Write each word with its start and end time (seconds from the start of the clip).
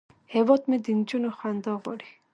هیواد 0.33 0.61
مې 0.69 0.77
د 0.83 0.87
نجونو 0.97 1.29
خندا 1.37 1.73
غواړي 1.81 2.09